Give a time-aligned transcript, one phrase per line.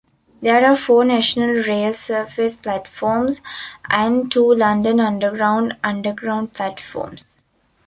[0.41, 3.43] There are four National Rail surface platforms
[3.87, 7.37] and two London Underground underground platforms.